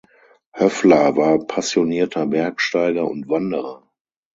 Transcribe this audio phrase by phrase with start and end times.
[0.53, 3.87] Höffler war passionierter Bergsteiger und Wanderer.